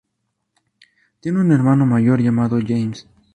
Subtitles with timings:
[1.19, 3.07] Tiene un hermano mayor llamado James.